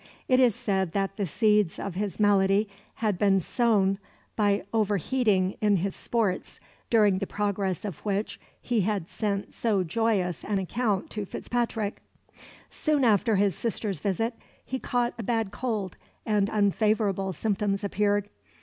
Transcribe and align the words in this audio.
It 0.27 0.39
is 0.39 0.55
said 0.55 0.93
that 0.93 1.17
the 1.17 1.27
seeds 1.27 1.77
of 1.77 1.93
his 1.93 2.19
malady 2.19 2.67
had 2.95 3.19
been 3.19 3.39
sown 3.39 3.99
by 4.35 4.65
over 4.73 4.97
heating 4.97 5.57
in 5.61 5.75
his 5.75 5.95
sports, 5.95 6.59
during 6.89 7.19
the 7.19 7.27
progress 7.27 7.85
of 7.85 7.99
which 8.03 8.39
he 8.59 8.81
had 8.81 9.11
sent 9.11 9.53
so 9.53 9.83
joyous 9.83 10.43
an 10.43 10.57
account 10.57 11.11
to 11.11 11.23
Fitzpatrick. 11.23 12.01
Soon 12.71 13.03
after 13.05 13.35
his 13.35 13.53
sister's 13.53 13.99
visit 13.99 14.33
he 14.65 14.79
caught 14.79 15.13
a 15.19 15.23
bad 15.23 15.51
cold, 15.51 15.97
and 16.25 16.49
unfavourable 16.49 17.31
symptoms 17.31 17.83
appeared. 17.83 18.27